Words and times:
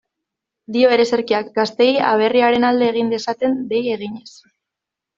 Dio 0.77 0.89
ereserkiak, 0.95 1.51
gazteei 1.59 1.93
aberriaren 2.13 2.67
alde 2.73 2.91
egin 2.95 3.15
dezaten 3.15 3.57
dei 3.75 3.87
eginez. 3.99 4.29